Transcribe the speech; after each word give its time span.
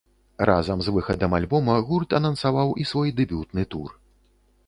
Разам 0.49 0.79
з 0.85 0.93
выхадам 0.95 1.35
альбома 1.39 1.75
гурт 1.89 2.17
анансаваў 2.19 2.73
і 2.85 2.87
свой 2.95 3.09
дэбютны 3.19 3.63
тур. 3.75 3.89